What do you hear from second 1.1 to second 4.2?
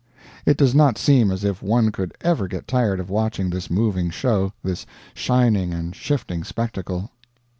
as if one could ever get tired of watching this moving